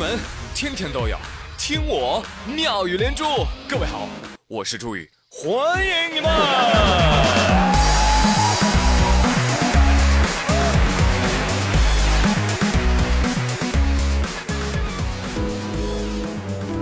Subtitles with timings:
[0.00, 0.18] 闻
[0.54, 1.18] 天天都有，
[1.58, 3.22] 听我妙语连珠。
[3.68, 4.08] 各位好，
[4.48, 6.30] 我是朱宇，欢迎你们！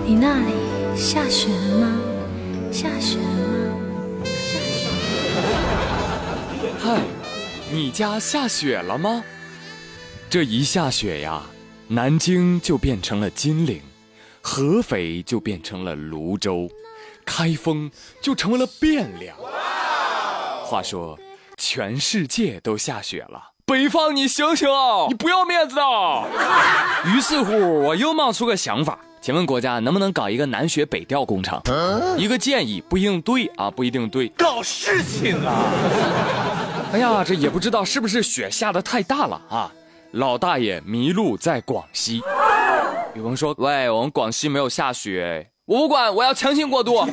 [0.07, 0.53] 你那里
[0.97, 2.01] 下雪了吗？
[2.71, 4.25] 下雪了吗？
[4.25, 4.89] 下雪
[5.35, 5.43] 了。
[6.79, 7.01] 嗨，
[7.73, 9.25] 你家下雪了吗？
[10.31, 11.43] 这一下雪呀，
[11.91, 13.81] 南京就变成了金陵，
[14.43, 16.69] 合肥就变成了泸州，
[17.25, 19.35] 开封就成为了汴梁。
[20.67, 21.19] 话说，
[21.57, 24.69] 全世界都下雪了，北方你醒醒，
[25.09, 26.27] 你不要面子啊！
[27.07, 31.59] 于是乎，我又冒出个想法，请问国家能不能搞一个南雪北调工程？
[32.19, 34.29] 一个建议不一定对啊，不一定对。
[34.37, 35.73] 搞事情啊！
[36.93, 39.73] 哎呀，这也不知道是不是雪下的太大了啊！
[40.13, 42.23] 老大爷迷路在广西，
[43.15, 47.05] 有朋友说：“喂，我们广西没有下雪。”我不管，我要强行过渡。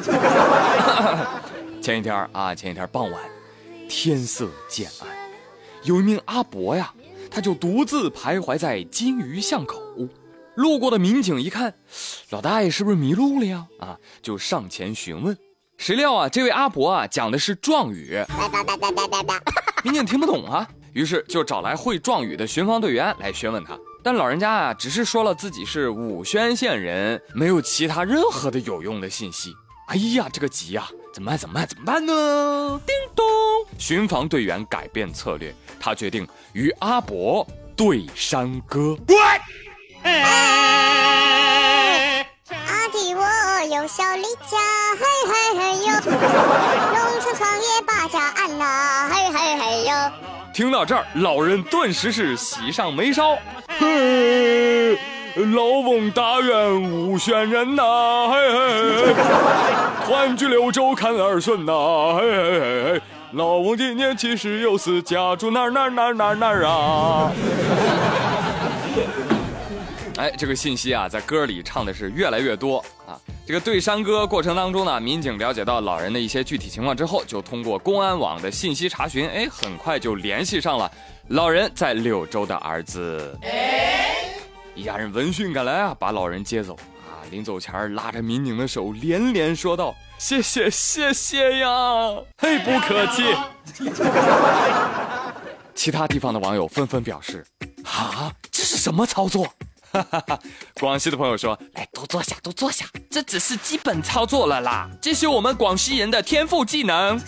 [1.81, 3.21] 前一天啊，前一天傍晚，
[3.89, 5.09] 天色渐暗，
[5.83, 6.93] 有一名阿伯呀，
[7.29, 9.77] 他就独自徘徊在金鱼巷口。
[10.55, 11.73] 路过的民警一看，
[12.29, 13.67] 老大爷是不是迷路了呀？
[13.81, 15.37] 啊，就上前询问。
[15.77, 18.23] 谁料啊，这位阿伯啊，讲的是壮语，
[19.83, 20.65] 民警听不懂啊。
[20.95, 29.53] 于是就找来会壮语的巡防队员来询问他，但老人家啊只是说了自己是武宣县人，没有其他任何的有用的信息。
[29.87, 31.37] 哎呀，这个急呀，怎么办？
[31.37, 31.67] 怎么办？
[31.67, 32.79] 怎么办呢？
[32.85, 33.25] 叮咚！
[33.77, 38.97] 巡防队员改变策略，他决定与阿伯对山歌。
[42.47, 43.21] 阿弟我
[43.65, 44.57] 有小离家，
[44.95, 45.91] 嘿嘿嘿哟，
[50.55, 53.37] 听到这儿，老人顿时是喜上眉梢。
[53.77, 54.95] 嘿，
[55.53, 57.83] 老翁大愿无选人呐，
[58.29, 59.13] 嘿嘿嘿，
[60.05, 61.73] 欢聚柳州看儿孙呐，
[62.17, 63.01] 嘿嘿嘿嘿，
[63.31, 67.33] 老翁今年七十有四，家住哪儿哪儿哪儿哪儿哪儿啊？
[70.17, 73.19] 哎，这个信息啊，在歌里唱的是越来越多啊。
[73.45, 80.89] 这个对山歌过程当中呢，民警了解到老人的一些具体情况之后，就通过公安网的信息查询，哎，很快就联系上了
[81.27, 83.37] 老人在柳州的儿子。
[84.73, 87.19] 一家人闻讯赶来啊，把老人接走啊。
[87.29, 91.67] 临走前拉着民警的手，连连说道：“谢谢谢谢呀，
[92.37, 93.23] 嘿，不客气。”
[95.75, 97.45] 其他地方的网友纷纷表示
[97.83, 99.45] ：“啊，这是什么操作？”
[100.79, 107.19] 广西的朋友说：“来，都坐下，都坐下，这只是基本操作了啦，这是我们广西人的天赋技能。”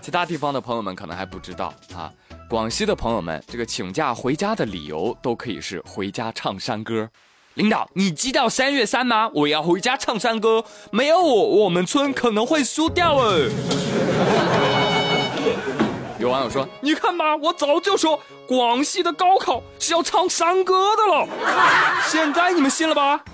[0.00, 2.12] 其他地方的朋友们可能还不知道啊，
[2.48, 7.08] 广西的朋友们，这个请假回家的理由都可以是回家唱山歌。
[7.54, 9.30] 领导，你知道三月三吗？
[9.34, 14.81] 我要回家唱山歌，没有我，我们村可能会输掉哎。
[16.22, 21.28] 有网友说：“你看吧，我早就说广西的高考是要唱山歌的了，
[22.06, 23.24] 现在你们信了吧？”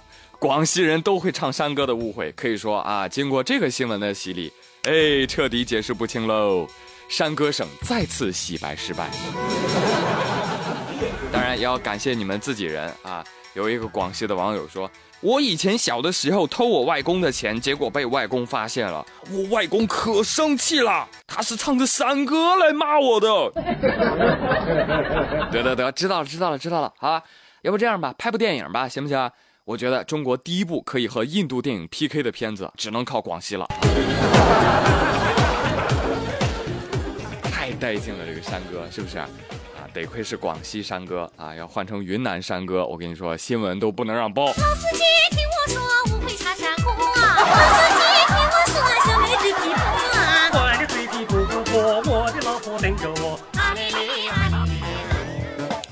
[0.38, 4.52] 广西人都会唱山歌的误会，可以说啊，经过这个新闻的洗礼，
[4.82, 6.68] 哎，彻底解释不清喽。
[7.08, 9.08] 山歌省再次洗白失败。
[11.32, 13.24] 当然也要感谢你们自己人啊！
[13.54, 14.90] 有一个广西的网友说。
[15.22, 23.28] 我以前小的时候偷我外公的钱，结果被外公发现了，我外公可生气了，他是唱着山歌来骂我的。
[25.50, 27.20] 得得得，知道了知道了知道了，好，
[27.62, 29.30] 要不这样吧，拍部电影吧，行不行？
[29.64, 33.66] 我觉得中国第一部可以和印度电影 PK 的片子，只能靠广西了。
[37.42, 39.18] 太带劲了，这个山歌是不是？
[39.96, 44.48] 得亏是广西山歌啊，要换成云南山歌，我跟你说，新闻都不能让报。
[44.48, 45.80] 老司机，听我说，
[46.12, 47.40] 我会唱山歌啊！
[47.40, 49.80] 老司机，听我说，小妹子皮肤
[50.18, 50.52] 啊！
[50.52, 51.80] 我的嘴皮不不过，
[52.12, 53.40] 我的老婆等着我。
[53.58, 54.36] 阿里里阿。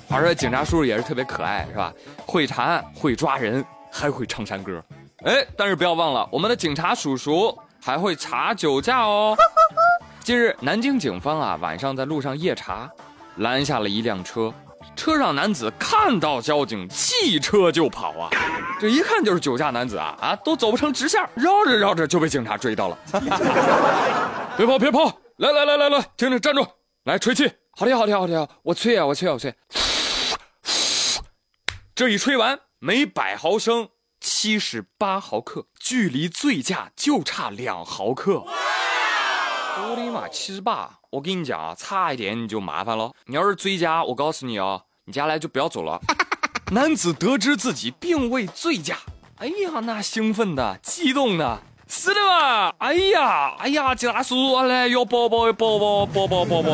[0.07, 1.91] 话说警察叔叔也是特别可爱，是吧？
[2.27, 4.85] 会查案，会抓人，还会唱山歌。
[5.25, 9.35] 哎，但是不要忘了，我们的警察叔叔还会查酒驾哦。
[10.23, 12.91] 近日，南京警方啊，晚上在路上夜查。
[13.39, 14.53] 拦下了一辆车，
[14.95, 18.31] 车上男子看到交警，弃车就跑啊！
[18.81, 20.17] 这一看就是酒驾男子啊！
[20.21, 22.99] 啊，都走不成直线，绕着绕着就被警察追到了。
[24.57, 25.13] 别跑，别跑！
[25.39, 26.65] 来来来来来，停停，站住！
[27.05, 28.47] 来吹气，好听好听好听！
[28.63, 29.55] 我吹啊，我吹啊，我吹！
[31.95, 33.89] 这一吹完，每百毫升
[34.21, 38.45] 七十八毫克，距离醉驾就差两毫克。
[39.77, 40.91] 我的妈，七十八！
[41.11, 43.13] 我跟你讲啊，差一点你就麻烦了。
[43.27, 46.01] 你要是追加，我告诉你啊，你接下来就不要走了。
[46.73, 48.99] 男子得知自己并未醉驾，
[49.37, 52.73] 哎呀，那兴奋的、激动的，是的嘛？
[52.79, 56.71] 哎呀，哎呀，警察叔叔来要抱抱，抱抱，抱抱，抱 抱，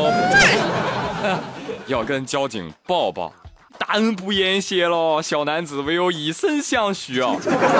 [1.87, 3.33] 要跟交警抱抱。
[3.81, 7.35] 大恩不言谢了，小男子唯有以身相许啊！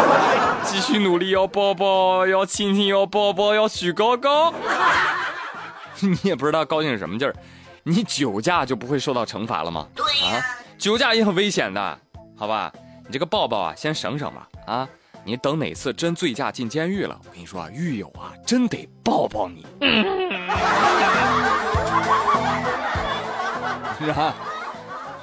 [0.65, 4.51] 继续努力，要抱抱，要亲亲，要抱抱，要举高高。
[6.01, 7.35] 你也不知道高兴什么劲儿，
[7.83, 9.87] 你酒驾就不会受到惩罚了吗？
[9.95, 10.43] 对呀。
[10.75, 11.99] 酒驾也很危险的，
[12.35, 12.73] 好吧？
[13.05, 14.47] 你这个抱抱啊，先省省吧。
[14.65, 14.89] 啊，
[15.23, 19.63] 你等哪次真醉驾进监狱了，我跟你说啊，狱友啊，真得抱抱你。
[23.99, 24.33] 是吧？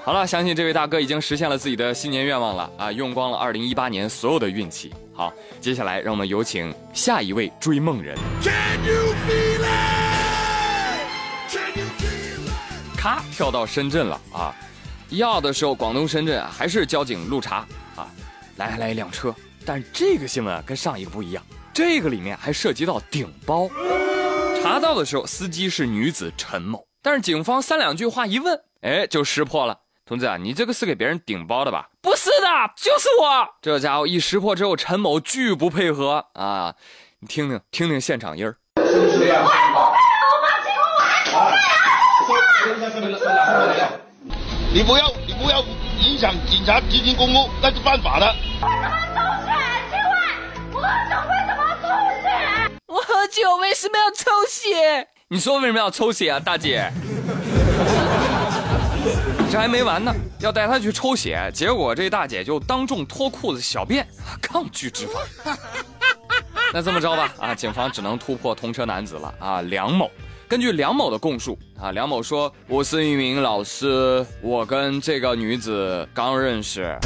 [0.08, 4.90] 好了，相信这位大哥已经实现了自己的新年愿望了啊，用光了二零一八年所有的运气。
[5.12, 8.16] 好，接下来让我们有请下一位追梦人。
[12.96, 14.54] 咔，跳到深圳了啊！
[15.10, 17.56] 要的时候，广东深圳还是交警路查
[17.94, 18.08] 啊，
[18.56, 19.34] 来来一辆车。
[19.62, 21.44] 但这个新闻跟上一个不一样，
[21.74, 23.68] 这个里面还涉及到顶包。
[24.62, 29.78] 查到的时候，司机是女子陈某，但是警方三两句话一问，哎，就识破了。
[30.08, 31.86] 同志啊，你这个是给别人顶包的吧？
[32.00, 33.46] 不是的，就是我。
[33.60, 36.74] 这家伙一识破之后，陈某拒不配合啊！
[37.20, 38.56] 你听听，听听现场音儿。
[44.72, 45.62] 你不要，你不要
[46.00, 48.34] 影响警察执行公务，那是犯法的。
[50.72, 50.80] 我
[51.10, 51.16] 怎
[51.54, 51.86] 么抽
[52.22, 52.30] 血？
[52.86, 55.06] 我喝酒为什么要抽血？
[55.28, 56.90] 你说为什么要抽血啊，大姐？
[59.50, 64.06] 这还没完呢，要带他去抽血，结果这大姐就当众脱裤子小便，
[64.42, 65.56] 抗拒执法。
[66.72, 70.10] 那这么着吧，啊，警方只能突破同车男子了啊，梁某。
[70.48, 76.98] 根据梁某的供述啊，梁某说：“我是一名老师，我跟这个女子刚认识，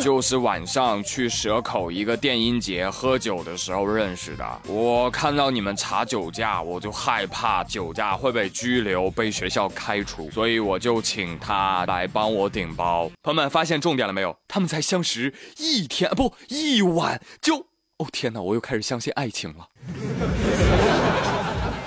[0.00, 4.60] 就是晚上去蛇口一个电音节喝酒的时候认识的。
[4.68, 13.10] 我看到你们查酒驾，我就害怕酒驾会被拘留、被学校开除，所以我就请他来帮我顶包。
[13.24, 14.36] 朋友们发现重点了没有？
[14.46, 17.66] 他们才相识一天，不一晚就……
[17.98, 19.66] 哦天哪，我又开始相信爱情了。”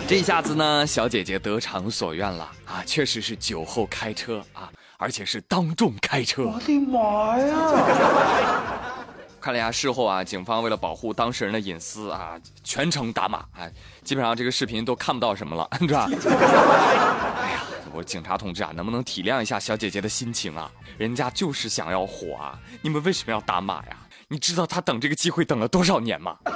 [0.08, 2.82] 这下子呢，小姐姐得偿所愿了啊！
[2.86, 6.44] 确实是酒后开车啊，而且是当众开车。
[6.46, 8.96] 我的妈呀！
[9.42, 13.68] 看了一下事后啊，警方为了保护当事人的隐私啊，全程打码啊，
[14.04, 16.08] 基本上这个视频都看不到什么了，是吧？
[17.44, 17.64] 哎呀，
[17.94, 20.72] 我警察同志啊，能不能体谅一下小姐姐的心情啊？
[20.98, 23.98] 人家就是想要火啊，你们为什么要打码呀？
[24.30, 26.38] 你知道她等这个机会等了多少年吗？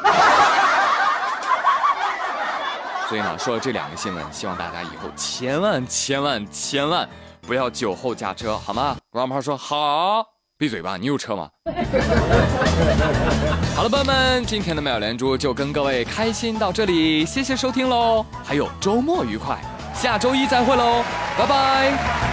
[3.11, 7.05] 所以呢，说了这两个新闻，希望大家以后千万千万千万
[7.45, 8.95] 不要酒后驾车，好吗？
[9.11, 10.23] 王胖说好，
[10.57, 11.49] 闭嘴吧，你有车吗？
[13.75, 19.59] 好了，朋友们，今天的妙连珠就跟各位开心到这里，谢谢收听喽，还有周末愉快，
[19.93, 21.03] 下周一再会喽，
[21.37, 22.30] 拜拜。